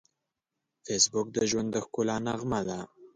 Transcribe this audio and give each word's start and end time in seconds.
فېسبوک 0.85 1.27
د 1.33 1.37
ژوند 1.49 1.69
د 1.71 1.75
ښکلا 1.85 2.17
نغمه 2.27 2.61
ده 2.67 2.79